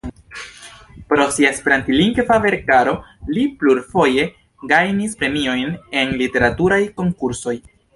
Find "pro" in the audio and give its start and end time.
1.11-1.27